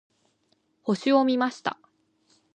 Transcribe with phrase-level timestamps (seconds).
[0.81, 1.77] 星を見ました。